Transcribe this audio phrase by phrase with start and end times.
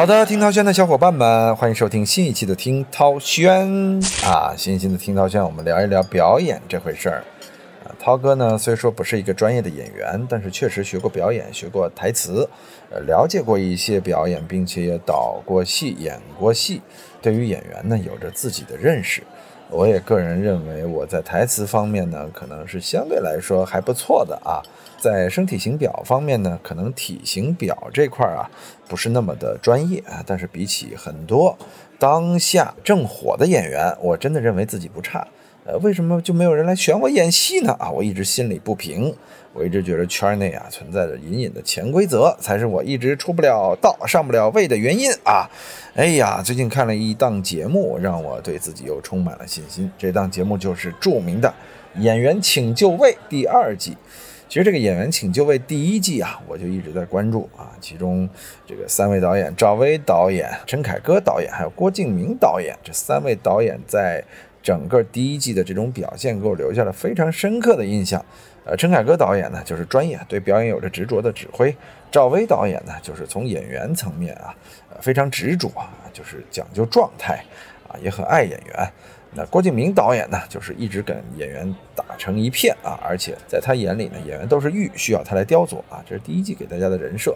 [0.00, 4.54] 好的，听涛轩的小伙伴们，欢迎收听新一期的听涛轩啊！
[4.56, 7.22] 新一期的听涛轩，我们聊一聊表演这回事儿
[7.84, 7.92] 啊。
[8.00, 12.48] 涛哥呢，虽说不是一个专业的演员，但是确实学过表演，学过台词，
[12.88, 16.80] 呃，了解过一些表演，并且也导过戏、演过戏，
[17.20, 19.22] 对于演员呢，有着自己的认识。
[19.72, 24.60] 我也个人认为，我在台词方面呢，可能是相对来说还不错的啊。
[24.98, 28.50] 在身体型表方面呢，可能体型表这块啊，
[28.88, 30.22] 不是那么的专业啊。
[30.26, 31.56] 但是比起很多
[31.98, 35.26] 当下正火的演员，我真的认为自己不差。
[35.64, 37.76] 呃，为什么就没有人来选我演戏呢？
[37.78, 39.14] 啊，我一直心里不平。
[39.52, 45.50] 我一直觉得圈内啊存在着隐隐的潜规则，才是我一直出不了道、上不了位的原因啊！
[45.96, 49.90] 哎呀，最近看了一档节目，让我对自己又充满了信心。
[49.98, 51.52] 这档节目就是著名的
[52.00, 53.96] 《演员请就位》第二季。
[54.48, 57.74] 其实这个《演员请就位》第一季啊，我就一直在关注啊。
[57.80, 58.28] 其中
[58.64, 64.22] 这个三位导演，赵薇导演、陈凯歌导演，还有郭敬明导演，这三位导演在
[64.62, 68.24] 整个第一季的这种表现，给我留下了非常深刻的印象。
[68.64, 71.72] 呃，陈凯歌导演呢，就是专业，对表演有着执着的指挥；
[72.10, 74.54] 赵薇导演呢，就是从演员层面啊，
[74.90, 77.42] 呃，非常执着啊，就是讲究状态
[77.88, 78.92] 啊，也很爱演员。
[79.32, 86.04] 那郭敬明导演呢，就是一直跟演员打成一片啊，而且在他眼里呢，演员都是玉，需要他来雕琢啊。
[86.06, 87.34] 这是第一季给大家的人设。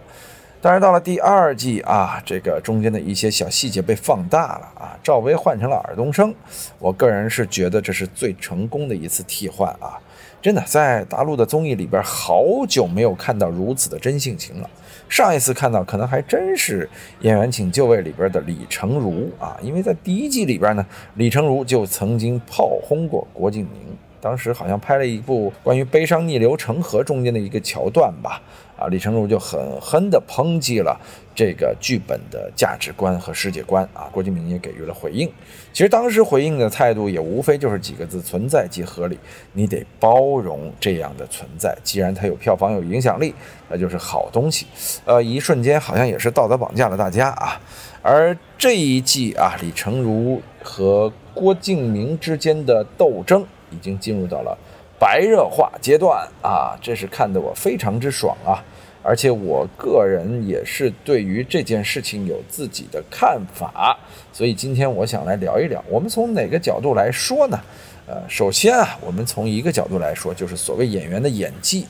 [0.65, 4.97] 但是，到了第二季啊，这个中间的一些小细节被放大了啊。
[5.03, 6.35] 赵薇换成了尔冬升，
[6.79, 10.01] 我个人是觉得这是最成功的一次替换啊。
[10.41, 14.71] 真的，在大陆的综艺里边，好久没有看到如此的真性情了。
[15.07, 16.87] 上一次看到，可能还真是
[17.21, 20.87] 《演员请就位》里边的李成儒啊，因为在第一季里边呢，
[21.17, 28.41] 李成儒就曾经炮轰过郭敬明，当时好像拍了一部关于悲伤逆流成河中间的一个桥段吧。
[28.77, 31.01] 啊，李成儒就狠狠地抨击了
[31.35, 35.31] 这个剧本的价值观和世界观啊，郭敬明也给予了回应。
[35.73, 39.19] 其实当时回应的态度也无非就是几个字：存在即合理。
[39.53, 43.35] 你得包容这样的存在，既然它有票房、有影响力，
[43.69, 44.67] 那就是好东西。
[45.05, 47.61] 呃，一瞬间好像也是道德绑架了大家啊。
[48.03, 54.57] 而这一季啊，李成儒和郭敬明之间的斗争已经进入到了。
[55.05, 58.57] 白热化阶段啊，这是看得我非常之爽啊！
[59.03, 63.95] 而且我个人也是对于这件事情有自己的看法，
[64.33, 67.61] 所以今天我想来聊一聊，我们从哪个角度来说呢？
[68.07, 71.87] 呃，首先啊，我们从一个角度来说，就是所谓演员的演技。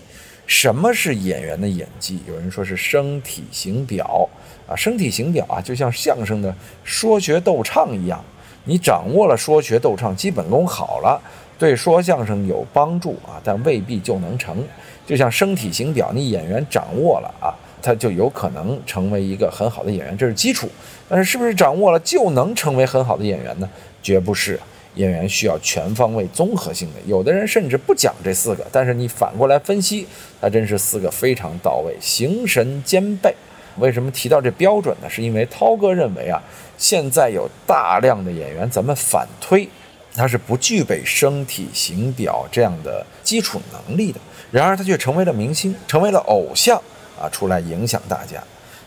[0.49, 2.21] 什么是演员的演技？
[2.27, 4.29] 有人说是声体形表
[4.67, 8.21] 啊，声体形表啊，就像相声的说学逗唱一样，
[8.65, 11.23] 你掌握了说学逗唱基本功好了。
[11.59, 14.63] 对说相声有帮助啊，但未必就能成。
[15.07, 20.69] 就像声体形表，你演员掌握了啊，他就有可能成为一个很好的演员，这是基础。
[21.09, 23.69] 但是是不是掌握了就能成为很好的演员呢？
[24.03, 24.59] 绝不是。
[24.95, 27.01] 演员需要全方位、综合性的。
[27.07, 30.07] 有的人甚至不讲这四个，但是你反过来分析，
[30.41, 33.35] 他真是四个非常到位，形神兼备。
[33.79, 35.11] 为什么提到这标准呢？
[35.11, 36.41] 是因为涛哥认为啊，
[36.79, 39.69] 现在有大量的演员，咱们反推。
[40.15, 44.21] 他是不具备声体形表这样的基础能力的，
[44.53, 46.81] 然而他却成为了明星，成为了偶像
[47.21, 48.43] 啊，出来影响大家。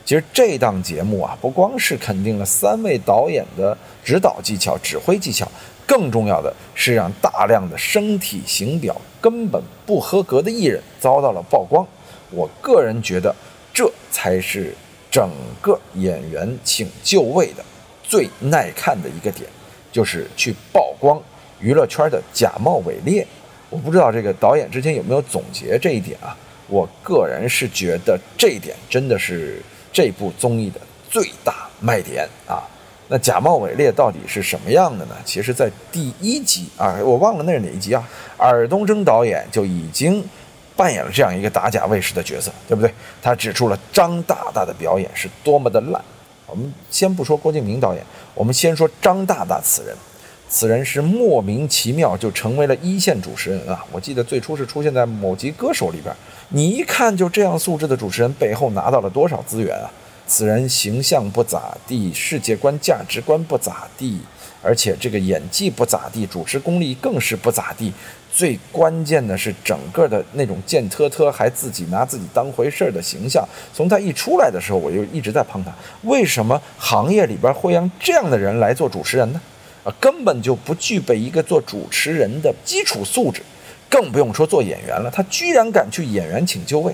[0.06, 5.46] 其实这档节目啊，不光是肯定了三位导演的指导技巧、指挥技巧，
[5.86, 11.86] 更重要的是让大量的声体形表根本不合格的艺人遭到了曝光。
[12.32, 13.36] 我个人觉得，
[13.74, 14.74] 这才是
[15.12, 15.30] 整
[15.62, 17.66] 个演员请就位的
[18.02, 19.50] 最耐看的一个点。
[19.92, 21.22] 就是去曝光
[21.60, 23.26] 娱乐圈的假冒伪劣，
[23.70, 26.36] 我不知道这个导演之前有没有总结这一点啊？
[26.68, 29.62] 我个人是觉得这一点真的是
[29.92, 30.80] 这部综艺的
[31.10, 32.62] 最大卖点啊。
[33.10, 35.16] 那假冒伪劣到底是什么样的呢？
[35.24, 38.06] 其实，在第一集啊，我忘了那是哪一集啊，
[38.38, 40.22] 尔冬升导演就已经
[40.76, 42.94] 扮演了这样一个打假卫士的角色，对不对？
[43.22, 46.04] 他指出了张大大的表演是多么的烂。
[46.48, 48.04] 我们先不说郭敬明导演，
[48.38, 49.96] 我们先说张大大此人，
[50.48, 53.84] 此人是莫名其妙就成为了一线主持人啊！
[53.92, 56.16] 我记得最初是出现在某集歌手里边，
[56.50, 59.90] 你一看就这样素质的主持人背后拿到了多少资源啊？
[60.28, 64.20] 此人形象不咋地，世界观价值观不咋地，
[64.62, 67.94] 而且这个演技不咋地，主持功力更是不咋地。
[68.30, 75.74] 最关键的是，整个的那种贱特特，还自己拿自己当回事儿的形象，从他一出来的时候，我就一直在碰他。
[76.04, 79.42] 为什么行业里边会让这样的人来做主持人呢？
[79.84, 83.42] 啊，根本就不具备一个做主持人的基础素质，
[83.90, 85.10] 更不用说做演员了。
[85.10, 86.94] 他居然敢去演员请就位，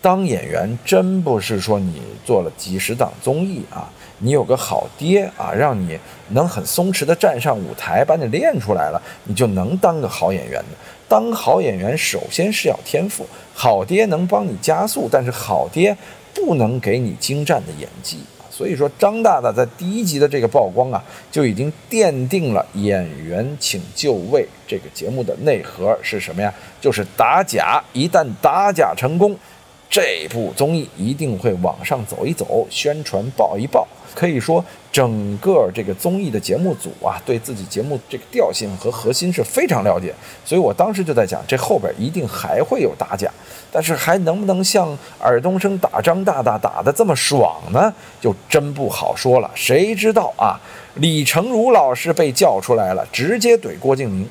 [0.00, 5.98] 当演员真不是说你做了几十档综艺啊，你有个好爹啊，让你
[6.30, 10.76] 能很松弛的站上舞台，把你练出来了，你就能当个好演员的。
[11.08, 15.96] 当好演员，首先是要天赋，好爹能帮你加速，但是好爹
[16.34, 18.18] 不能给你精湛的演技。
[18.50, 26.52] 所以说，张大大在第一集的这个曝光啊，就已经奠定了《演员请就位》这个节目的内核是什么呀？
[26.80, 27.82] 就是打假。
[27.92, 29.36] 一旦打假成功，
[29.90, 33.86] 这部综艺一定会往上走一走，宣传爆一爆。
[34.14, 40.12] 可以说，整个这个综艺的节目组啊，对自己节目这个调性和核心是非常了解。
[40.44, 43.30] 所以我当时就在讲，这后边一定还会有打假。
[43.70, 47.92] 但是还能不能像尔冬升打张大大打得这么爽呢？
[48.20, 49.50] 就真不好说了。
[49.54, 50.58] 谁知道啊？
[50.94, 54.28] 李成儒老师被叫出来了，直接怼郭敬明。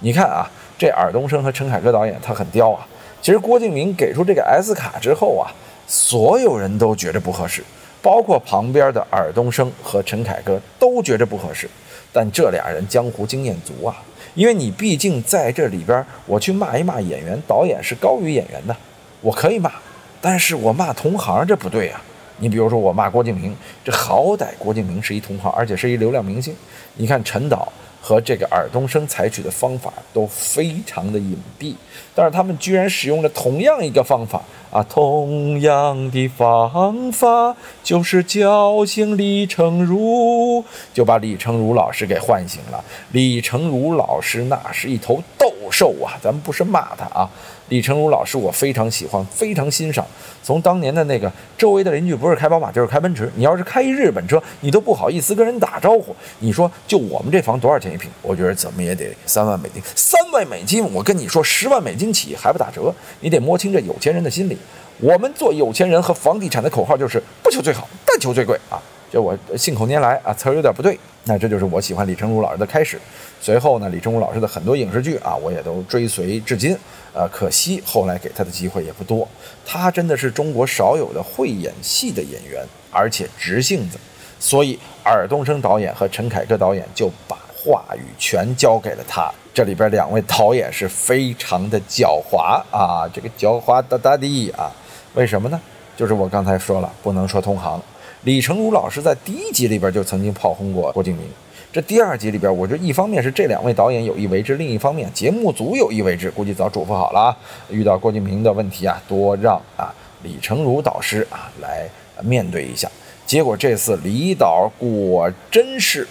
[0.00, 2.86] 你看啊，这尔冬升和陈凯歌导演他很刁啊。
[3.22, 5.52] 其实郭敬明给出这个 S 卡之后啊，
[5.86, 7.62] 所有人都觉着不合适，
[8.00, 11.68] 包括旁边的尔冬升和陈凯歌都觉着不合适。
[12.12, 14.02] 但这俩人江湖经验足啊。
[14.34, 18.76] 因为你毕竟在这里边，我去骂一骂演员、导演是高于演员的，
[19.20, 19.72] 我可以骂，
[20.20, 22.00] 但是我骂同行这不对呀。
[22.38, 26.54] 你比如说我骂郭敬明，这好歹郭敬明是一同行，而且是一流量明星。
[26.94, 27.70] 你看陈导
[28.00, 31.74] 和这个尔冬升采取的方法都非常的隐蔽，
[32.14, 34.42] 但是他们居然使用了同样一个方法。
[34.70, 40.64] 啊，同样的方法就是叫醒李成儒，
[40.94, 42.84] 就把李成儒老师给唤醒了。
[43.10, 47.28] 李成儒老师那是一头斗兽啊，咱们不是骂他啊。
[47.70, 50.04] 李成儒老师，我非常喜欢，非常欣赏。
[50.42, 56.14] 从当年的那个周围的邻居不是开宝马就是开奔驰，你要是开一日本车，你都不好意思跟人打招呼。
[56.40, 58.10] 你说就我们这房多少钱一平？
[58.22, 59.80] 我觉得怎么也得三万美金。
[59.94, 62.92] 三万美金，我跟你说，十万美金起还不打折。
[63.20, 64.58] 你得摸清这有钱人的心理。
[64.98, 68.82] 我们做有钱人和房地产的口号就是不求最好，但求最贵啊。
[69.10, 70.98] 就我信口拈来啊，词儿有点不对。
[71.24, 72.98] 那这就是我喜欢李成儒老师的开始。
[73.40, 76.76] 随后呢，李成儒老师的很多影视剧啊，我也都追随至今。
[77.12, 79.26] 呃，可惜后来给他的机会也不多。
[79.66, 83.98] 他真的是中国少有的会演戏的演员，而且直性子。
[84.38, 89.30] 所以尔冬升导演和陈凯歌导演就把话语权交给了他。
[89.52, 94.70] 这里边两位导演是非常的狡猾啊，这个狡猾的大的啊，
[95.14, 95.60] 为什么呢？
[95.96, 97.82] 就是我刚才说了，不能说同行。
[98.24, 101.24] 李成儒老师在第一集里边就曾经炮轰过郭敬明。
[101.72, 107.36] 这第二集里边，我觉得一方面是这两位导演有意为之，另一方面节目组有意为之，估计早嘱咐好了啊。
[107.70, 111.88] 遇到郭敬明的问题啊，多让啊李成儒导师啊来
[112.22, 112.90] 面对一下。
[113.24, 116.06] 结果这次李导果真是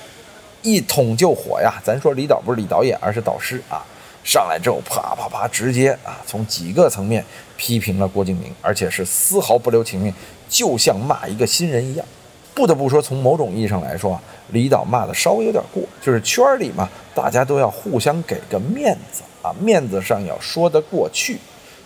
[0.63, 1.79] 一捅就火呀！
[1.83, 3.85] 咱说李导不是李导演，而是导师啊。
[4.23, 7.23] 上来之后啪啪啪，直接啊从几个层面
[7.57, 10.13] 批评了郭敬明，而且是丝毫不留情面，
[10.49, 12.05] 就像骂一个新人一样。
[12.53, 21.37] 不得不说，从某种意义上来说啊，李导骂的稍微有点过，就是圈里嘛，大家都要互相给个面子啊，面子上要说得过去。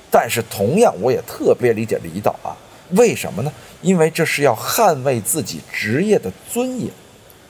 [0.10, 2.58] 但是同样，我也特别理解李导啊，
[2.91, 3.51] 为什么呢？
[3.84, 6.89] 因为这是要捍卫自己职业的尊严。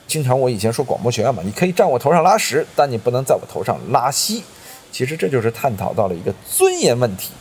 [0.05, 4.43] 经常我以前说广播学院嘛，你可以站我头上拉屎，但你不能在我头上拉稀。
[4.91, 7.31] 其实这就是探讨到了一个尊严问题。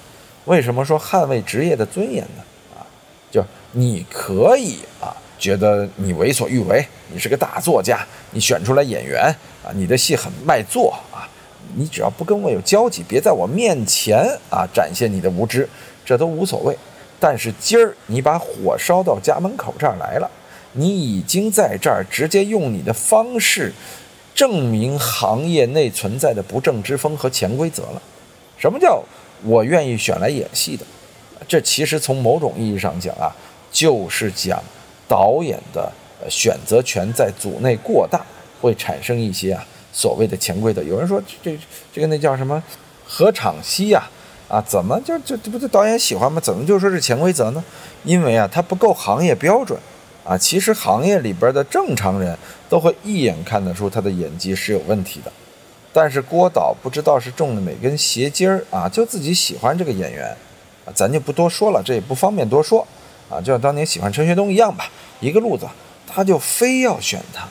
[0.44, 2.44] 为什么说捍卫职业的尊严呢？
[3.72, 5.16] 你可以啊。
[5.38, 9.24] 觉得你为所欲为，你是个大作家，你选出来演员
[9.64, 11.26] 啊，你的戏很卖座啊，
[11.74, 15.68] 你只要不跟我有交集，别在我面前啊展现你的无知，
[16.04, 16.78] 这都无所谓。
[17.18, 20.30] 但是今儿你把火烧到家门口这儿来了，
[20.74, 23.72] 你已经在这儿直接用你的方式
[24.36, 28.00] 证明行业内存在的不正之风和潜规则了。
[28.56, 29.02] 什么叫
[29.42, 30.86] 我愿意选来演戏的？
[31.48, 33.34] 这其实从某种意义上讲啊，
[33.72, 34.62] 就是讲。
[35.08, 35.92] 导演的
[36.30, 38.24] 选择权在组内过大，
[38.62, 39.62] 会产生一些啊
[39.92, 40.82] 所谓的潜规则。
[40.82, 41.58] 有人说这
[41.92, 42.62] 这个那叫什么
[43.04, 44.08] 合场戏呀？
[44.48, 46.40] 啊，怎么就就这不就导演喜欢吗？
[46.40, 47.62] 怎么就说是潜规则呢？
[48.04, 49.78] 因为啊，它不够行业标准
[50.24, 50.38] 啊。
[50.38, 52.34] 其实行业里边的正常人
[52.70, 55.30] 都会一眼看得出他的演技是有问题的。
[55.92, 60.34] 但是郭导不知道是中了哪根邪筋儿啊，就自己喜欢这个演员，
[60.94, 62.86] 咱就不多说了，这也不方便多说。
[63.32, 65.66] 啊，就像当年喜欢陈学冬一样吧，一个路子，
[66.06, 67.48] 他就非要选他。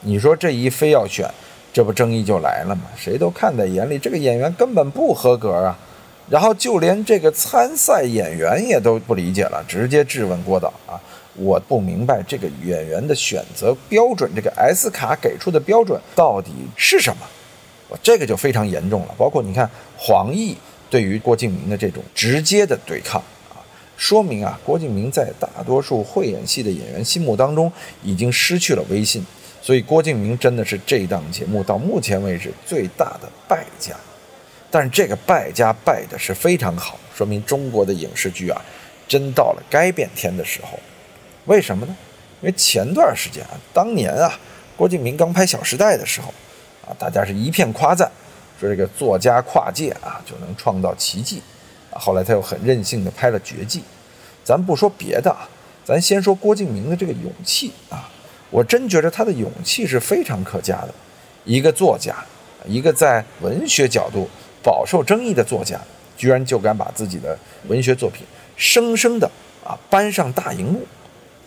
[0.00, 1.28] 你说这一非要选，
[1.72, 2.84] 这不争议就来了吗？
[2.96, 5.78] 谁都看在眼里，这个演员根本不合格啊。
[6.30, 11.00] 然后就连这个参赛演员也都不理解了，直接质问郭导啊，
[11.34, 17.26] 我不明白这个演员的选择标准，这个 S 卡给出的标准到底是什么？
[17.88, 19.14] 我这个就非常严重了。
[19.16, 20.54] 包括你看黄奕
[20.90, 23.22] 对于郭敬明的这种直接的对抗。
[23.98, 27.70] 说明啊，郭敬明在大多数会演戏的演员心目当中
[28.04, 29.26] 已经失去了威信，
[29.60, 33.92] 所以郭敬明真的是这档节目到目前为止最大的败家。
[34.70, 38.62] 但是这个败家败的是非常好，说明中国的影视剧啊，
[39.08, 40.78] 真到了该变天的时候。
[41.46, 41.96] 为什么呢？
[42.40, 44.38] 因为前段时间啊，当年啊，
[44.76, 46.32] 郭敬明刚拍《小时代》的时候，
[46.86, 48.08] 啊，大家是一片夸赞，
[48.60, 51.42] 说这个作家跨界啊就能创造奇迹。
[51.92, 53.80] 后来他又很任性的拍了《绝技》。
[54.44, 55.48] 咱不说别的啊，
[55.84, 58.08] 咱先说郭敬明的这个勇气啊，
[58.50, 60.88] 我真觉得他的勇气是非常可嘉的。
[61.44, 62.14] 一个作家，
[62.66, 64.28] 一个在文学角度。
[64.60, 65.80] 饱受争议的作家，
[66.16, 68.26] 居然就敢把自己的文学作品
[68.56, 69.30] 生生的
[69.64, 70.82] 啊搬上大荧幕。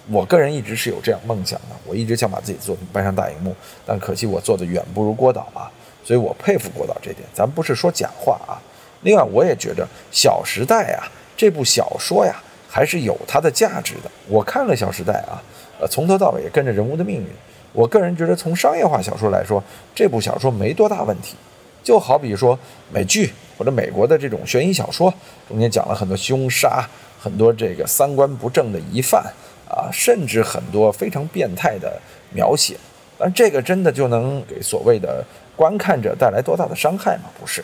[0.09, 3.53] 我个人一直是有这样梦想的，我一直想把自己的作品搬上大荧幕，
[3.85, 5.69] 但可惜我做的远不如郭导啊，
[6.03, 7.27] 所以我佩服郭导这点。
[7.33, 8.57] 咱不是说假话啊。
[9.01, 12.35] 另外，我也觉得《小时代》啊这部小说呀
[12.69, 14.11] 还是有它的价值的。
[14.27, 15.41] 我看了《小时代》啊，
[15.79, 17.27] 呃，从头到尾跟着人物的命运。
[17.73, 19.63] 我个人觉得，从商业化小说来说，
[19.95, 21.35] 这部小说没多大问题。
[21.83, 22.57] 就好比说
[22.93, 25.11] 美剧或者美国的这种悬疑小说，
[25.49, 26.87] 中间讲了很多凶杀，
[27.19, 29.23] 很多这个三观不正的疑犯
[29.67, 31.99] 啊，甚至很多非常变态的
[32.33, 32.75] 描写。
[33.17, 37.23] 但这个真的就能给所谓的观看者带来多大的伤害吗？
[37.39, 37.63] 不是，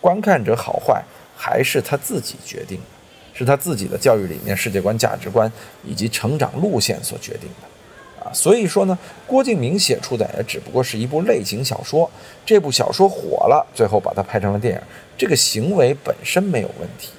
[0.00, 1.02] 观看者好坏
[1.36, 5.50] 还是他自己决定的，是他自己的教育理念、世界观、价值观
[5.84, 8.24] 以及成长路线所决定的。
[8.24, 12.10] 啊所以说呢，郭敬明写出的也只不过是一部类型小说，
[12.44, 14.80] 这部小说火了，最后把它拍成了电影，
[15.16, 17.10] 这个行为本身没有问题，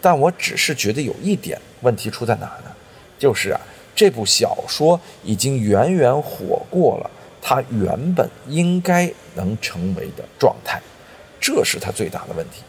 [0.00, 2.74] 但我只是觉得有一点问题出在哪呢？
[3.18, 3.60] 就是啊，
[3.94, 7.10] 这部小说已经远远火过了
[7.40, 10.80] 它原本应该能成为的状态，
[11.40, 12.62] 这是他最大的问题。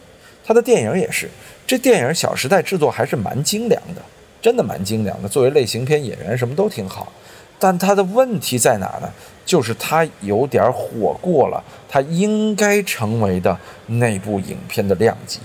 [0.45, 1.29] 他的电影也是，
[1.67, 4.01] 这电影《小时代》制作还是蛮精良的，
[4.41, 7.11] 真的蛮精良的，作为类型片演员什么都挺好。
[7.59, 9.11] 但他的问题在哪呢？
[9.45, 13.57] 就是他有点火过了，他应该成为的
[13.87, 15.39] 那部影片的量级，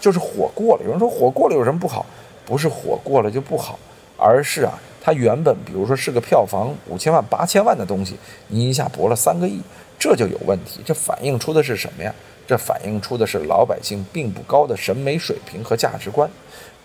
[0.00, 0.84] 就是火过了。
[0.84, 2.04] 有人说火过了有什么不好？
[2.44, 3.78] 不是火过了就不好，
[4.16, 8.16] 而是啊，他原本比如说是个票房五千万、八千万的东西，
[8.48, 9.60] 你一下博了三个亿，
[9.98, 10.80] 这就有问题。
[10.84, 12.14] 这反映出的是什么呀？
[12.46, 16.30] 这反映出的是老百姓并不高的审美水平和价值观。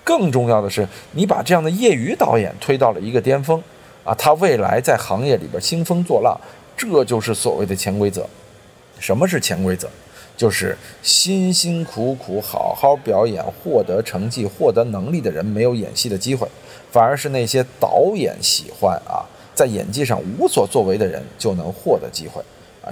[0.03, 3.61] 更重要的是，你把这样的业余导演推到了一个巅峰。
[4.03, 6.35] 啊，他未来在行业里边兴风作浪，
[6.75, 8.27] 这就是所谓的潜规则。
[8.99, 9.87] 什么是潜规则？
[10.35, 16.47] 就是辛辛苦苦好好表演、获得成绩、获得能力的人没有演戏的机会，
[16.89, 19.21] 反而是那些导演喜欢啊，
[19.53, 22.41] 在演技上无所作为的人就能获得机会。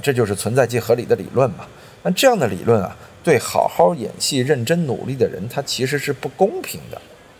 [0.02, 1.66] 这就是存在即合理的理论嘛。
[2.04, 6.98] 那这样的理论啊，对好好演戏、认真努力的人，他其实是不公平的。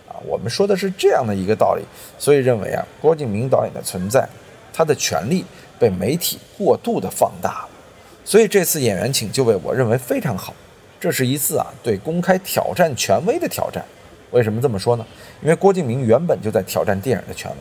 [0.08, 1.84] 啊我们说的是这样的一个道理，
[2.18, 4.28] 所以认为啊，郭敬明导演的存在，
[4.74, 5.46] 他的权利
[5.80, 7.70] 被媒体过度的放大了，
[8.26, 10.54] 所以这次演员请就位，我认为非常好，
[11.00, 13.84] 这是一次啊对公开挑战权威的挑战。
[14.32, 15.06] 为什么这么说呢？
[15.42, 17.58] 因为郭敬明原本就在挑战电影的权威，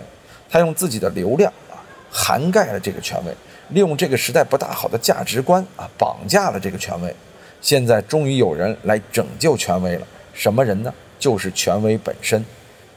[0.50, 1.78] 他用自己的流量啊
[2.10, 3.32] 涵盖了这个权威，
[3.70, 7.14] 利用这个时代不大好的价值观啊绑架了这个权威，
[7.60, 10.92] 现在终于有人来拯救权威了，什么人呢？
[11.18, 12.44] 就是权威本身。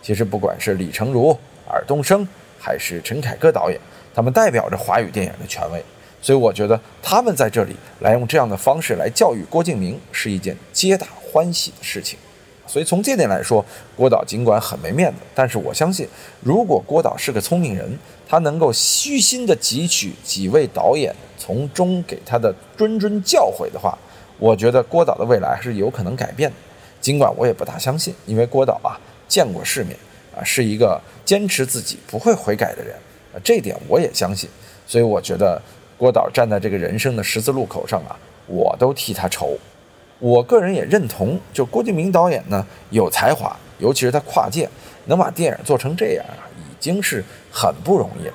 [0.01, 1.37] 其实不管是李成儒、
[1.67, 2.27] 尔冬升，
[2.59, 3.79] 还是陈凯歌导演，
[4.13, 5.83] 他们代表着华语电影的权威，
[6.21, 12.17] 所以我觉得他们在这里来用这样的方式来教育郭敬明，是一件皆大欢喜的事情。
[12.65, 13.63] 所以从这点来说，
[13.97, 16.07] 郭导尽管很没面子，但是我相信，
[16.39, 17.99] 如果郭导是个聪明人，
[18.31, 23.97] 他能够虚心的汲取几位导演从中给他的谆谆教诲的话，
[24.39, 26.55] 我觉得郭导的未来是有可能改变的。
[27.01, 28.95] 尽管我也不大相信，因为郭导啊
[29.27, 29.97] 见过世面
[30.33, 32.95] 啊，是一个坚持自己不会悔改的人
[33.33, 34.49] 啊，这点我也相信。
[34.87, 35.61] 所以我觉得
[35.97, 38.15] 郭导站在这个人生的十字路口上啊，
[38.47, 39.57] 我都替他愁。
[40.19, 44.69] 我个人也认同，就郭敬明导演呢有才华，尤其是他跨界
[45.07, 48.29] 能把电影做成这样啊，已经是很不容易。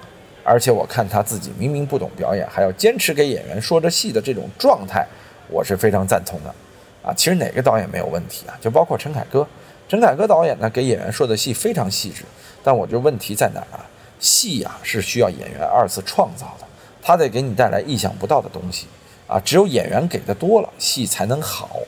[0.45, 5.05] 而且我看他自己明明不懂表演，还要坚持给演员说着戏的这种状态，
[5.49, 6.55] 我是非常赞同的。
[7.03, 8.57] 啊，其实哪个导演没有问题啊？
[8.61, 9.47] 就包括陈凯歌，
[9.89, 12.25] 陈凯歌导演呢，给演员说的戏非常细致。
[12.63, 13.85] 但我觉得问题在哪儿啊？
[14.19, 16.67] 戏呀是需要演员二次创造的，
[17.03, 18.87] 他得给你带来意想不到的东西
[19.27, 19.41] 啊。
[19.45, 21.79] 只有演员给的多了，戏才能好。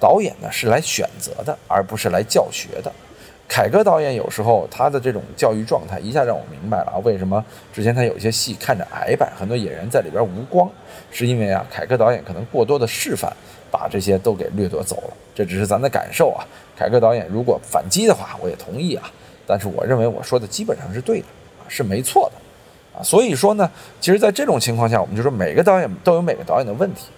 [0.00, 2.92] 导演呢是来选择的，而不是来教学的。
[3.48, 10.70] 凯歌导演有时候他的这种教育状态，一下让我明白了啊，为什么之前他有些戏看着矮板，很多演员在里边无光，
[11.10, 13.32] 是因为啊，凯歌导演可能过多的示范。
[13.70, 16.40] 把这些都给掠夺走了，这只是咱的感受啊。
[16.74, 19.12] 凯歌导演如果反击的话，我也同意啊。
[19.46, 21.26] 但是我认为我说的基本上是对的
[21.60, 23.04] 啊，是没错的啊。
[23.04, 27.08] 所以说呢，其实，在这种情况下，我们就说每个导演都有每个导演的问题，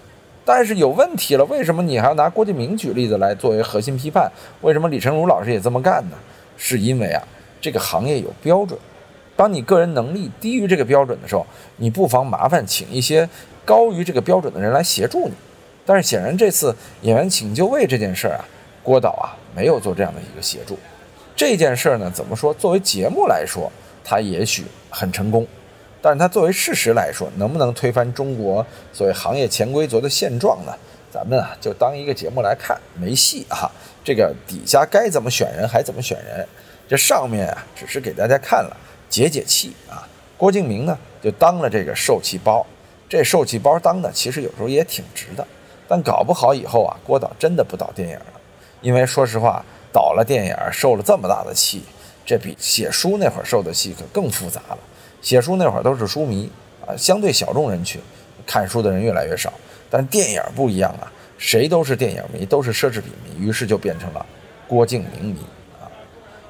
[0.43, 4.31] 但是有问题了，为什么你还要拿郭敬明举例子来作为核心批判？
[4.61, 6.17] 为什么李成儒老师也这么干呢？
[6.57, 7.23] 是因为啊，
[7.59, 8.79] 这个行业有标准，
[9.35, 11.45] 当你个人能力低于这个标准的时候，
[11.77, 13.27] 你不妨麻烦请一些
[13.65, 15.33] 高于这个标准的人来协助你。
[15.85, 18.45] 但是显然这次演员请就位这件事儿啊，
[18.83, 20.77] 郭导啊没有做这样的一个协助。
[21.35, 22.53] 这件事儿呢，怎么说？
[22.53, 23.71] 作为节目来说，
[24.03, 25.45] 他也许很成功，
[26.01, 30.73] 但是它作为事实来说，能不能推翻中国所谓行业潜规则的现状呢？
[31.11, 33.69] 咱们啊就当一个节目来看，没戏啊。
[34.03, 36.47] 这个底下该怎么选人还怎么选人，
[36.87, 38.75] 这上面啊只是给大家看了
[39.09, 40.07] 解解气啊。
[40.37, 42.65] 郭敬明呢就当了这个受气包，
[43.07, 45.45] 这受气包当的其实有时候也挺值的。
[45.87, 48.25] 但搞不好以后啊，郭导真的不导电影了，
[48.81, 51.83] 因为说实话，导了电影受了这么大的气，
[52.25, 54.77] 这比写书那会儿受的气可更复杂了。
[55.21, 56.49] 写书那会儿都是书迷
[56.85, 58.01] 啊，相对小众人群，
[58.45, 59.53] 看书的人越来越少。
[59.89, 64.25] 但电影不一样啊，谁都是电影迷，都是奢侈品迷，于是就变成了
[64.67, 65.39] 郭敬明迷
[65.79, 65.85] 啊。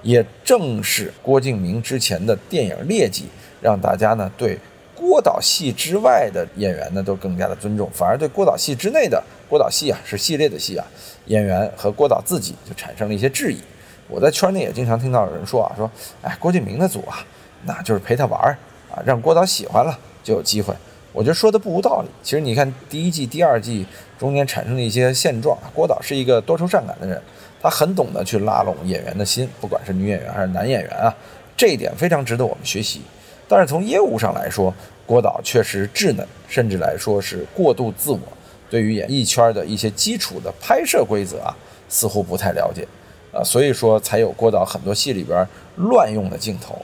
[0.01, 3.25] 也正是郭敬明之前的电影劣迹，
[3.61, 4.57] 让大家呢对。
[4.93, 10.85] 郭导戏之外的演员呢，都更加的尊重，反而对郭导戏之内的郭导戏啊，是系列的戏啊，
[11.25, 13.57] 演员和郭导自己就产生了一些质疑。
[14.07, 15.89] 我在圈内也经常听到有人说啊，说，
[16.21, 17.25] 哎，郭敬明的组啊，
[17.65, 18.57] 那就是陪他玩儿
[18.91, 20.73] 啊，让郭导喜欢了就有机会。
[21.13, 22.07] 我觉得说的不无道理。
[22.23, 23.85] 其实你看第一季、第二季
[24.17, 27.21] 中间产生的一些现状，郭导是一个多愁善感的人，
[27.61, 31.13] 他很懂得去拉拢演员的心，不管是女演员还是男演员啊，
[31.57, 33.01] 这一点非常值得我们学习。
[33.47, 34.73] 但是从业务上来说，
[35.05, 38.19] 郭导确实稚嫩，甚至来说是过度自我，
[38.69, 41.53] 对于演艺圈的一些基础的拍摄规则啊，
[41.89, 42.87] 似乎不太了解，
[43.33, 45.45] 啊，所以说才有郭导很多戏里边
[45.75, 46.81] 乱用的镜头。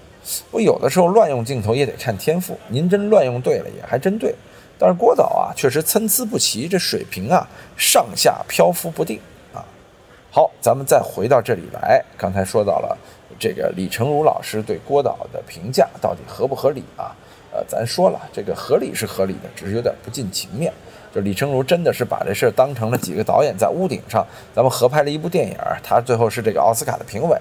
[0.52, 4.34] 我，有的时候乱用镜头也得看天赋，您真乱用对了，也还真对。
[4.78, 9.20] 但是郭导啊，确实参差不齐，这水平啊，上下漂浮不定
[9.54, 9.66] 啊。
[10.30, 12.98] 好，咱们再回到这里来，刚才说到了。
[13.40, 17.16] 这个李成儒老师对郭导的评价到底合不合理啊？
[17.52, 20.74] 呃，咱说了，这个合理是合理的，只是有点不近情面。
[21.14, 27.38] 就李成儒真的是把这事儿当成了几个导演在屋顶上，咱们合拍了一部电影，他最后是这个奥斯卡的评委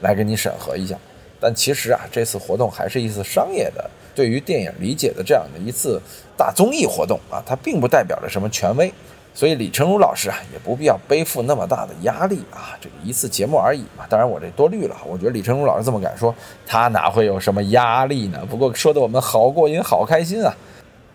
[0.00, 0.96] 来给你审核一下。
[1.40, 6.00] 但其实啊，这次活动还是一次商业的，对于电影理解的这样的一次
[6.36, 8.92] 大综艺活动啊，它并不代表着什么权威。
[9.34, 14.04] 所以李成儒老师啊，也不必要背负那么大的压力啊，这个一次节目而已嘛。
[14.08, 16.34] 当然我这多虑了，我觉得李成儒老师这么敢说，
[16.66, 18.44] 他哪会有什么压力呢？
[18.50, 20.56] 不过说的我们好过瘾，好开心啊！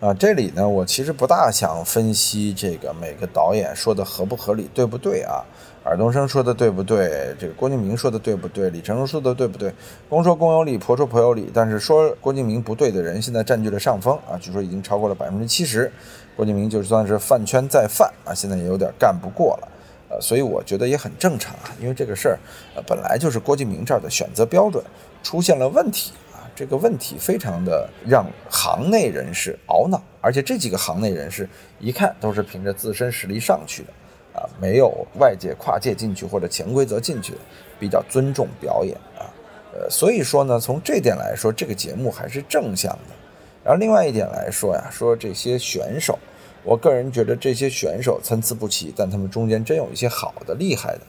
[0.00, 5.44] 啊，这里呢，我其实不大想分析这个每个导演说的合不合理，对不对啊？
[5.90, 7.34] 尔冬升说的对不对？
[7.38, 8.70] 这个郭敬明说的对不对？
[8.70, 9.72] 李成儒说的对不对？
[10.08, 15.92] 公说公有理，婆说婆有理，但是说郭敬明不对的人现在占据了上风啊，据说已经超过了百分之七十。
[16.36, 19.68] 郭敬明就算是饭圈再饭啊，现在也有点干不过了，
[20.08, 22.38] 呃，所以我觉得也很正常啊，因为这个事儿，
[22.74, 24.82] 呃，本来就是郭敬明这儿的选择标准
[25.22, 33.88] 出现了问题啊，这个问题非常的让行内人士懊恼，而且这几个行内人士一看都是凭着自身实力上去的，
[34.34, 37.34] 啊，没有外界跨界进去或者潜规则进去，
[37.78, 39.30] 比较尊重表演啊，
[39.72, 43.14] 呃，所以说呢，从这点来说，这个节目还是正向的。
[43.62, 46.18] 然后另外一点来说呀，说这些选手，
[46.62, 51.00] 我个人觉得这些选手参差不齐，但他们中间真有一些好的、厉害的。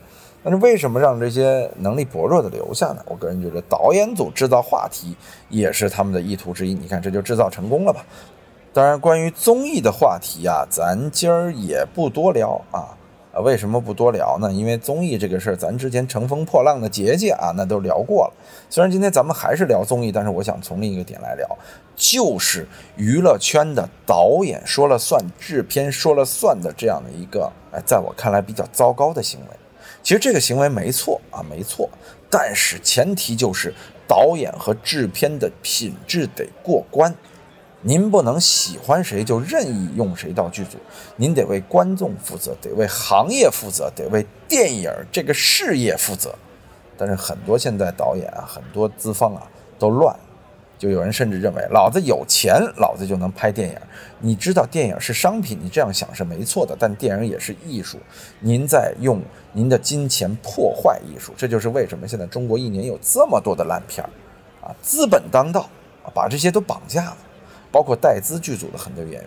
[0.43, 3.03] 但是为什么让这些能力薄弱的留下呢？
[3.07, 5.17] 我个人觉得导演组制造话题
[5.49, 6.73] 也是他们的意图之一。
[6.75, 8.05] 你看，这就制造成功了吧？
[8.71, 12.95] 当然，关于综艺的话题啊，咱今儿也不多聊啊。
[13.35, 14.49] 啊，为什么不多聊呢？
[14.49, 18.33] 因为综艺这个事儿，咱之前乘风破浪的杰杰啊，那都聊过了。
[18.69, 21.45] 虽然今天咱们还是聊综艺，但是我想从另一个点来聊，
[21.97, 29.47] 就是娱乐圈的导演说了算、制片说了算的这样的一个，哎，在我看来比较糟糕的行为。
[30.01, 31.89] 其实这个行为没错啊，没错，
[32.29, 33.73] 但是前提就是
[34.07, 37.13] 导演和制片的品质得过关。
[37.87, 40.79] 您不能喜欢谁就任意用谁到剧组，
[41.17, 46.33] 您得为观众负责，得为行业负责，得为电影这个事业负责。
[46.97, 49.43] 但是很多现在导演啊，很多资方啊
[49.77, 50.17] 都乱，
[50.79, 53.77] 就有人甚至认为老子有钱，老子就能拍电影。
[54.19, 57.99] 你知道电影是商品，你这样想是没错的，但电影也是艺术，
[58.39, 59.21] 您在用
[59.53, 64.09] 您的金钱破坏艺术，这就是为什么现在中国一年有这么多的烂片儿
[64.67, 65.69] 啊，资本当道
[66.03, 67.17] 啊，把这些都绑架了。
[67.75, 69.25] 包括带资剧组的很多演员，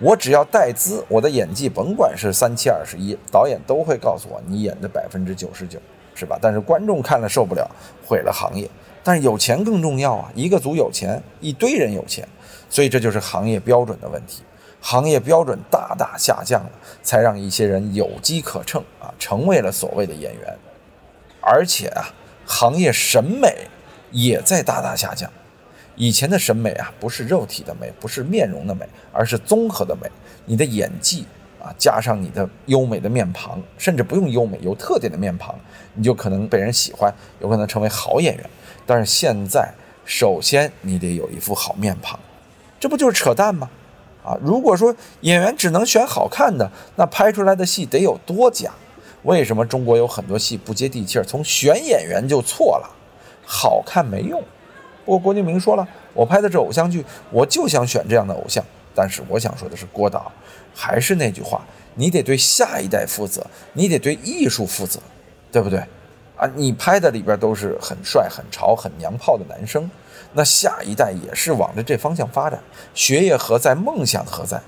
[0.00, 5.78] 我只要带资，我的演技甭管是三七二十一，导演都会告诉我你演的百分之九十九，
[6.12, 6.36] 是吧？
[6.42, 7.70] 但是观众看了受不了，
[8.04, 8.68] 毁了行业。
[9.04, 10.32] 但是有钱更重要啊！
[10.34, 12.26] 一个组有钱，一堆人有钱，
[12.68, 14.42] 所以这就是行业标准的问题。
[14.80, 20.56] 行业标准大大下降了，才让一些人有机可乘啊，成为了所谓的演员。
[21.40, 22.10] 而且啊，
[22.44, 23.68] 行业审美
[24.10, 25.30] 也在大大下降。
[25.96, 30.08] 以前的审美啊，不是肉体的美，不是面容的美，而是综合的美。
[30.44, 31.24] 你的演技
[31.62, 35.54] 啊，加上你的优美的面庞，甚至不用优美，有特点的面庞，
[35.94, 38.50] 你就可能被人喜欢，有可能成为好演员。
[38.84, 39.72] 但是现在，
[40.04, 42.18] 首先你得有一副好面庞，
[42.78, 43.70] 这不就是扯淡吗？
[44.24, 48.72] 啊，如果说演员只能选好看的，那拍出来的戏得有多假？
[49.22, 51.24] 为什么中国有很多戏不接地气儿？
[51.24, 52.90] 从选演员就错了，
[53.46, 54.42] 好看没用。
[55.04, 58.64] 不过郭敬明说了，我拍的是偶像剧，我就想选这样的偶像。
[58.94, 60.30] 但是我想说的是，郭导，
[60.74, 61.64] 还是那句话，
[61.94, 65.00] 你得对下一代负责，你得对艺术负责，
[65.50, 65.80] 对不对？
[66.36, 69.90] 啊，你拍的里边都是很帅、很潮、很娘炮的男生，
[70.32, 72.60] 那下一代也是往着这方向发展。
[72.94, 73.74] 学业何在？
[73.74, 74.60] 梦想何在？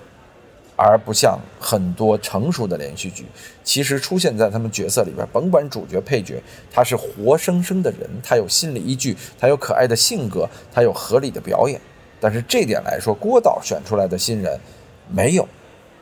[0.76, 3.24] 而不像很多成熟的连续剧，
[3.64, 11.80] 其实出现在他们角色里边，甭管主角配角，他是活生生的人，他有心理依据，他有可爱的性格，他有合理的表演。
[12.20, 14.60] 但是这点来说，郭导选出来的新人
[15.08, 15.48] 没有，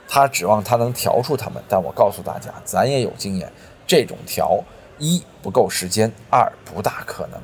[0.08, 1.62] 他指望他能调出他们。
[1.68, 3.50] 但我告诉大家，咱也有经验，
[3.86, 4.62] 这种调
[4.98, 7.40] 一不够时间，二不大可能。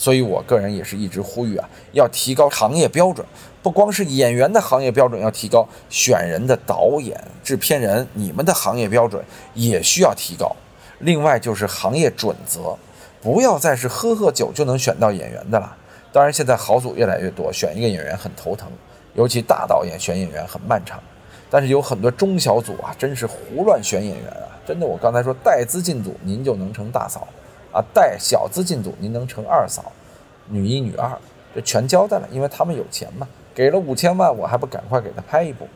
[0.00, 3.26] 所以我个人也是一直呼吁啊，要提高行业标准，
[3.62, 10.56] 不光是演员的行业标准要提高，选人的导演、制片人，你们的行业标准也需要提高。
[11.00, 12.74] 另外就是行业准则，
[13.20, 15.76] 不要再是喝喝酒就能选到演员的了。
[16.10, 18.70] 当然，现在好组越来越多，选一个演员很头疼，
[19.12, 20.98] 尤其大导演选演员很漫长。
[21.50, 24.48] 但是有很多中小组啊，真是胡乱选演员啊！
[24.66, 27.28] 真的，我刚才说带资进组，您就能成大嫂
[27.72, 29.92] 啊；带小资进组，您能成二嫂，
[30.48, 31.10] 女一、女二，
[31.54, 35.68] 这全交代了，因为他们有钱嘛，给了五千万，我还不赶快给他拍一部。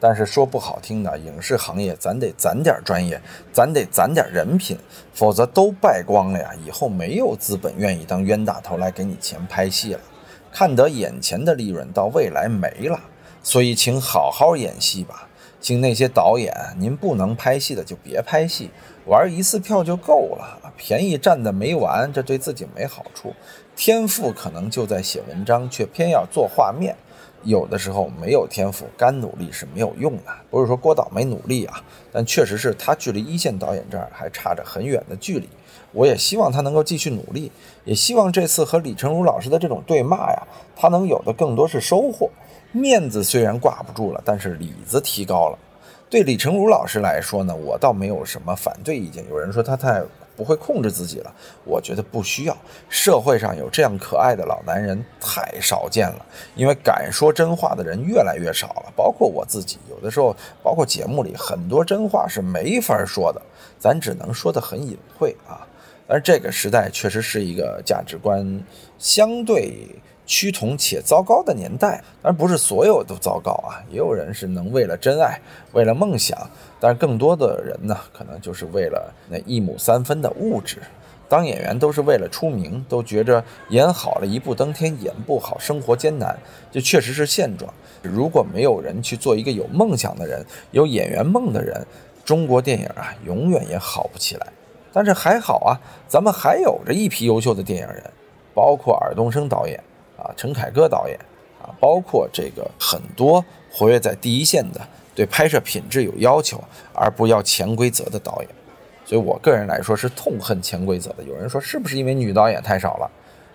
[0.00, 3.18] 但是说不好听的，影视行业咱得攒点专业，
[3.52, 4.76] 咱得攒点人品，
[5.14, 6.50] 否则都败光了呀！
[6.62, 10.00] 以后没有资本愿意当冤大头来给你钱拍戏了，
[10.52, 13.00] 看得眼前的利润到未来没了。
[13.42, 15.26] 所以请好好演戏吧，
[15.58, 18.70] 请那些导演，您不能拍戏的就别拍戏，
[19.06, 23.34] 玩一次票就够了，便宜占的没完，这对自己没好处。
[23.76, 26.96] 天赋可能就在写文章，却偏要做画面。
[27.42, 30.32] 有的时候没有天赋，干努力是没有用的。
[30.50, 35.46] 不是说郭导没努力啊，但确实是他距离一线导演这儿还差着很远的距离。
[35.92, 37.52] 我也希望他能够继续努力，
[37.84, 40.42] 也希望这次和李成儒老师的这种对骂呀，
[40.74, 42.30] 他能有的更多是收获。
[42.72, 45.58] 面子虽然挂不住了，但是里子提高了。
[46.14, 49.24] 对李成儒老师来说呢，我倒没有什么反对意见。
[49.28, 50.00] 有人说他太……
[50.36, 51.32] 不会控制自己了，
[51.64, 52.56] 我觉得不需要。
[52.88, 58.92] 社会上有这样可爱的老男人太少见了，因为敢说真话的人越来越少了。
[58.96, 63.42] 包括我自己，有的时候，包括节目里很多真话是没法说的，
[63.78, 65.66] 咱只能说的很隐晦啊。
[66.08, 68.60] 而这个时代确实是一个价值观
[68.98, 69.88] 相对。
[70.26, 75.40] 趋同且糟糕的年代，当然不是所有都糟糕啊，也有人是能为了真爱，
[75.72, 76.38] 为了梦想，
[76.80, 80.78] 但是更多的人呢，可能就是为了那一亩三分的物质。
[81.28, 86.38] 当演员都是为了出名，都觉着演好了一步登天，演不好生活艰难，
[86.70, 87.72] 这确实是现状。
[88.02, 91.84] 如果没有人去做一个有梦想的人，有演员梦的人，
[92.24, 94.46] 中国电影啊，永远也好不起来。
[94.92, 98.02] 但是还好啊，咱们还有着一批优秀的电影人，
[98.54, 99.82] 包括尔冬升导演。
[100.24, 101.16] 啊，陈凯歌导演
[101.62, 104.80] 啊，包括这个很多活跃在第一线的，
[105.14, 106.58] 对拍摄品质有要求
[106.94, 108.48] 而不要潜规则的导演，
[109.04, 111.22] 所以我个人来说是痛恨潜规则的。
[111.22, 113.10] 有人说是不是因为女导演太少了？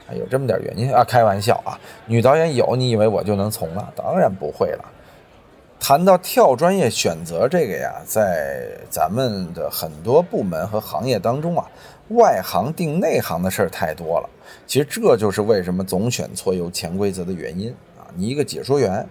[0.07, 1.03] 啊，有这么点原因啊？
[1.03, 3.91] 开玩笑啊，女导演有，你以为我就能从了？
[3.95, 4.85] 当然不会了。
[5.79, 11.65] 谈到跳专业选择这个呀，在咱们的很多部门和行业当中啊，
[12.09, 14.29] 外行定内行的事儿太多了。
[14.67, 18.05] 其实这就是为什么总选错有潜规则的原因啊！
[18.13, 19.03] 你一个解说员，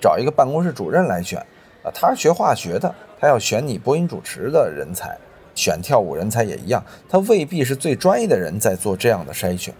[0.00, 1.38] 找一个办公室主任来选
[1.84, 5.16] 啊，他是学化学的，他要选你播音主持的人才，
[5.54, 9.72] 选跳舞人才也一样，他未必是最专业的人在做这样的筛选，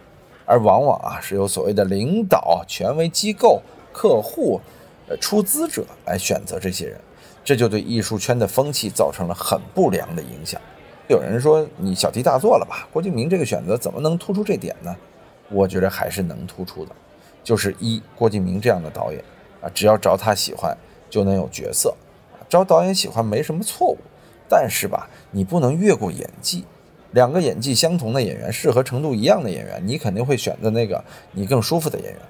[0.44, 4.60] 而往往啊是由所谓的领导、权威机构、客户。
[5.20, 6.98] 出资者来选择这些人，
[7.44, 10.60] 这就对艺术圈的风气造成了很不良的影响。
[11.08, 12.88] 有人说你小题大做了吧？
[12.92, 14.96] 郭敬明这个选择怎么能突出这点呢？
[15.50, 16.92] 我觉得还是能突出的，
[17.42, 19.22] 就是一郭敬明这样的导演
[19.60, 20.76] 啊，只要找他喜欢
[21.10, 21.94] 就能有角色，
[22.48, 23.98] 招导演喜欢没什么错误。
[24.48, 26.64] 但是吧，你不能越过演技，
[27.12, 32.20] 两个演技相同的演员，适合程度一样的演员，你肯定会选择那个你更舒服的演员。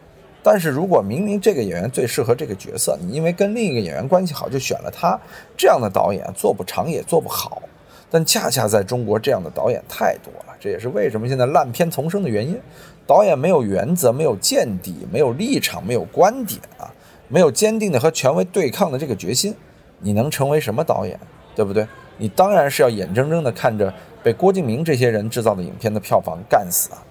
[0.45, 5.19] 但是如果明明这个演员最适合这个角色，你因为跟另一个演员关系好就选了他，
[5.57, 7.63] 这样的导演做不长也做不好。
[8.11, 12.61] 但恰恰在中国这样的导演太多了，这也是为什么现在烂片丛生的原因。
[13.07, 16.93] 导演没有原则，没有见底，没有立场，没有观点啊，
[17.29, 19.55] 没有坚定的和权威对抗的这个决心，
[19.99, 21.19] 你能成为什么导演？
[21.57, 21.87] 对不对？
[22.19, 27.03] 你当然是要眼睁睁的看着被郭敬明这些人制造的影片的票房干死啊！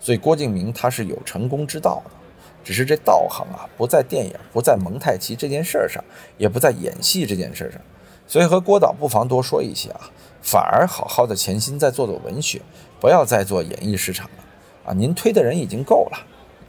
[0.00, 2.10] 所以郭敬明他是有成功之道的，
[2.66, 6.02] 只是这道行啊，不在电影，不在蒙太奇这件事上，
[6.36, 7.80] 也不在演戏这件事上。
[8.26, 10.10] 所以和郭导不妨多说一些啊。
[10.42, 12.60] 反而好好的潜心再做做文学，
[13.00, 14.44] 不要再做演艺市场了
[14.84, 14.92] 啊！
[14.92, 16.18] 您推的人已经够了，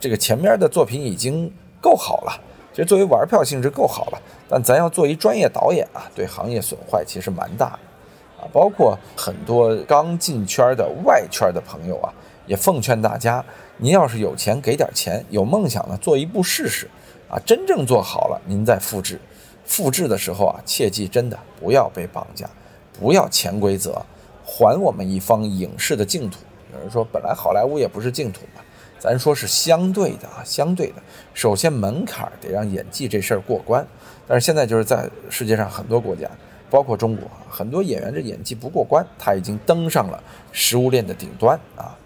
[0.00, 2.40] 这个前面的作品已经够好了，
[2.72, 4.22] 其实作为玩票性质够好了。
[4.48, 8.50] 但咱要做一专业导演啊，对行业损坏其实蛮大的啊！
[8.52, 12.12] 包括很多刚进圈的外圈的朋友啊，
[12.46, 13.44] 也奉劝大家，
[13.80, 16.88] 您要是有钱给点钱，有梦想呢，做一部试试
[17.30, 17.38] 啊！
[17.46, 19.20] 真正做好了，您再复制。
[19.64, 22.50] 复制的时候啊，切记真的不要被绑架。
[22.98, 24.04] 不要潜规则，
[24.44, 26.40] 还我们一方影视的净土。
[26.74, 28.60] 有人说，本来好莱坞也不是净土嘛，
[28.98, 30.94] 咱说是相对的啊，相对的。
[31.32, 33.86] 首先门槛得让演技这事儿过关，
[34.26, 36.28] 但是现在就是在世界上很多国家，
[36.68, 41.96] 包括中国，很多演员这演技不过关，他已经登上了食物链的顶端啊，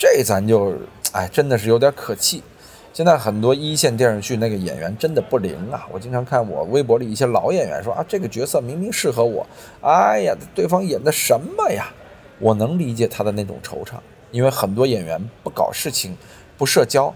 [0.00, 0.74] 这咱就
[1.12, 2.42] 哎，真的是有点可气。
[2.90, 5.86] 现在很多一线电视剧那个演员真的不灵啊！
[5.92, 9.46] 我经常看我微博里一些老演员说啊，这个角色明明适合我，
[9.82, 11.92] 哎呀，对方演的什么呀？
[12.38, 13.96] 我能理解他的那种惆怅，
[14.30, 16.16] 因为很多演员不搞事情、
[16.56, 17.12] 不社交，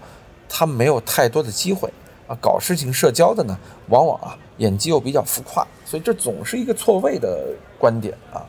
[0.47, 1.91] 他没有太多的机会
[2.27, 2.37] 啊。
[2.39, 7.47] 搞事情、社交的呢，往往啊演技又比较浮夸，所以这总是一个错位的
[7.79, 8.45] 观点啊。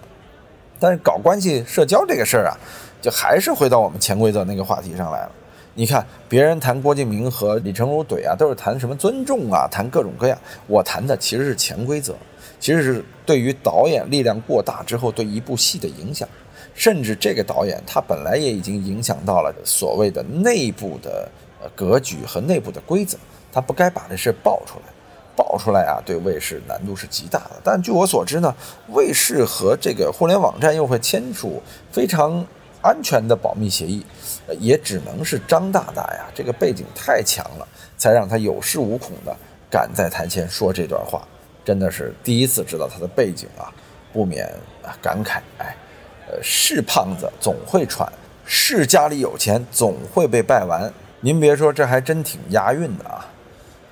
[0.78, 2.52] 但是搞关系、社交这个事儿啊，
[3.00, 5.32] 就还是回到我们潜规则那个话题上来了。
[5.78, 10.38] 你看别人谈郭敬明和李成儒怼啊，都是谈什么尊重啊，谈各种各样。
[10.66, 12.14] 我谈的其实是潜规则，
[12.58, 16.26] 其实是对于导演力量过大之后对一部戏的影响，
[16.74, 21.28] 甚至这个导演他本来也已经影响到了所谓的内部的
[21.74, 23.18] 格局和内部的规则，
[23.52, 24.84] 他不该把这事爆出来，
[25.36, 27.60] 爆出来啊，对卫视难度是极大的。
[27.62, 28.54] 但据我所知呢，
[28.94, 32.46] 卫视和这个互联网站又会签署非常。
[32.86, 34.06] 安全的保密协议，
[34.60, 37.66] 也只能是张大大呀，这个背景太强了，
[37.98, 39.36] 才让他有恃无恐的
[39.68, 41.26] 敢在台前说这段话。
[41.64, 43.74] 真的是第一次知道他的背景啊，
[44.12, 44.48] 不免
[45.02, 45.74] 感慨，哎，
[46.28, 48.08] 呃，是胖子总会喘，
[48.44, 50.88] 是家里有钱总会被败完。
[51.22, 53.26] 您别说，这还真挺押韵的啊。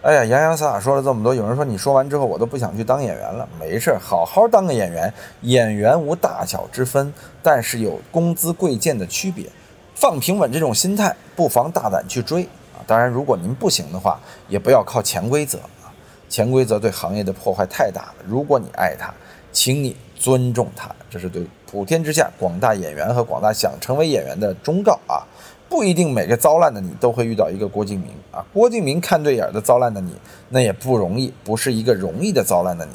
[0.04, 3.48] 哎呀，洋洋洒洒说了这么多，有人说你说完之后我都不想去当演员了。
[3.58, 5.10] 没事，好好当个演员。
[5.40, 7.10] 演员无大小之分，
[7.42, 9.46] 但是有工资贵贱的区别。
[9.94, 12.42] 放平稳这种心态，不妨大胆去追
[12.74, 12.84] 啊！
[12.86, 15.88] 当然，如果您不行的话，也不要靠潜规则啊。
[16.28, 18.14] 潜规则对行业的破坏太大了。
[18.28, 19.10] 如果你爱他，
[19.52, 25.24] 请你尊重他，这是对普天之下广大演员和广大想成为演员的忠告啊。
[25.68, 30.14] 不一定每个糟烂的你都会遇到一个郭敬明啊，郭敬明看对眼的糟烂的你，
[30.48, 32.92] 那也不容易，不是一个容易的糟烂的你，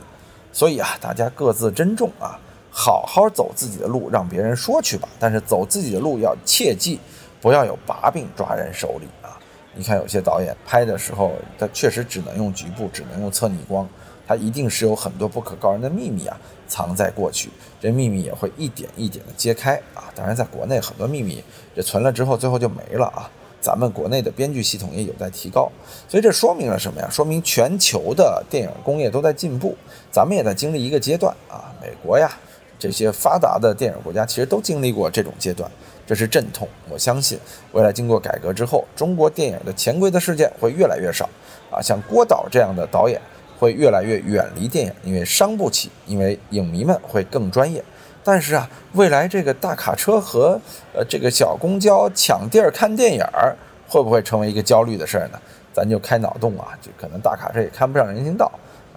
[0.54, 2.40] 所以啊，大家各自珍重啊，
[2.72, 5.10] 好好走自己的路，让别人说去吧。
[5.20, 7.00] 但是走自己的路要切记，
[7.42, 9.38] 不要有把柄抓人手里啊。
[9.76, 13.88] 你看有些导演拍的时候，他确实只能用局部，只能用侧逆光。
[14.30, 17.50] 它一定是有很多不可告人的秘密啊，藏在过去，
[17.82, 20.06] 这秘密也会一点一点的揭开啊。
[20.14, 21.44] 当然，在国内很多秘密
[21.76, 23.28] 这存了之后，最后就没了啊。
[23.60, 25.68] 咱们国内的编剧系统也有待提高，
[26.08, 27.10] 所以这说明了什么呀？
[27.10, 29.76] 说明全球的电影工业都在进步，
[30.12, 31.74] 咱们也在经历一个阶段啊。
[31.82, 32.32] 美国呀，
[32.78, 35.68] 这些发达的电影国家其实都经历过这种阶段，
[36.06, 36.68] 这是阵痛。
[36.88, 37.40] 我相信
[37.72, 41.28] 未来经过改革之后，中国电影的潜规则事件会越来越少
[41.72, 41.82] 啊。
[41.82, 43.20] 像郭导这样的导演。
[43.60, 47.84] 会越来越远离电影，因为伤不起，因为影迷们会更专业。
[48.24, 50.60] 但是啊，未来这个大卡车和
[50.94, 53.56] 呃这个小公交抢地儿看电影儿，
[53.88, 55.40] 会不会成为一个焦虑的事儿呢？
[55.74, 58.52] 咱就开脑洞啊，就可能大卡车也看不上人行道，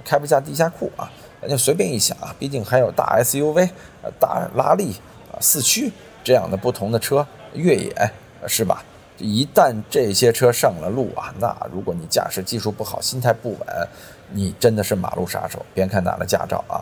[0.05, 3.69] 开不下地下库啊，咱就随便一想啊，毕竟还有大 SUV、
[4.03, 4.97] 呃大拉力
[5.33, 5.91] 啊四驱
[6.25, 8.11] 这样的不同的车，越野
[8.47, 8.85] 是吧？
[9.19, 13.89] 一旦这些车上了路啊，那如果你驾驶技术不好，心态不稳，
[14.35, 15.65] 你真的是马路杀手。
[15.75, 16.81] 别看拿了驾照啊，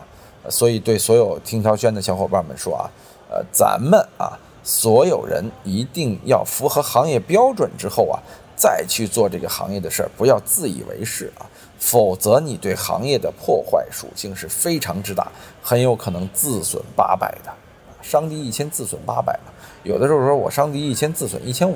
[0.49, 2.89] 所以对所有听涛轩的小伙伴们说啊，
[3.29, 8.19] 呃，咱们啊，所有人一定要符合行业标准之后啊，
[8.55, 11.45] 再去做这个行业的事儿，不要自以为是啊，
[11.79, 17.51] 否则你对行业的破坏属性是非常之大，很有可能自损八百的。
[18.01, 19.53] 伤敌一千自损八百嘛。
[19.83, 21.75] 有的时候说我伤敌一千自损一千五，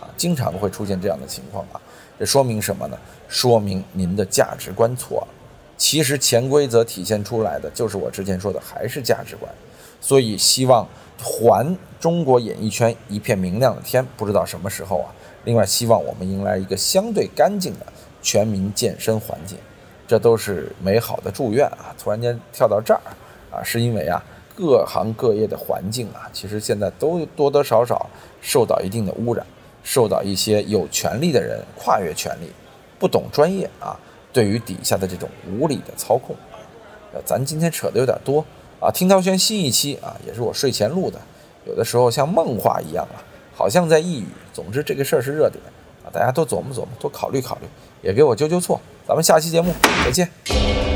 [0.00, 1.80] 啊，经常会出现这样的情况啊。
[2.18, 2.98] 这说明什么呢？
[3.28, 5.28] 说明您的价值观错了。
[5.76, 9.50] 其实潜规则体现出来的就是我之前说的，还是价值观。
[10.00, 15.14] 所以希望还中国演艺圈一片明亮的天，不知道什么时候啊。
[15.44, 17.86] 另外，希望我们迎来一个相对干净的
[18.20, 19.56] 全民健身环境，
[20.06, 21.94] 这都是美好的祝愿啊。
[21.96, 23.00] 突然间跳到这儿
[23.50, 24.22] 啊，是因为啊，
[24.54, 28.08] 各行各业的环境啊，其实现在都多多少少
[28.40, 29.46] 受到一定的污染，
[29.88, 32.52] 受到一些有权利的人跨越权力，
[32.98, 33.98] 不懂专业啊，
[34.30, 36.60] 对于底下的这种无理的操控啊。
[37.14, 38.44] 呃，咱今天扯的有点多。
[38.80, 41.18] 啊，听涛轩新一期啊，也是我睡前录的，
[41.64, 43.16] 有的时候像梦话一样啊，
[43.54, 44.26] 好像在呓语。
[44.52, 45.58] 总之，这个事儿是热点
[46.04, 47.66] 啊，大家多琢磨琢磨，多考虑考虑，
[48.02, 48.78] 也给我纠纠错。
[49.06, 49.72] 咱们下期节目
[50.04, 50.87] 再见。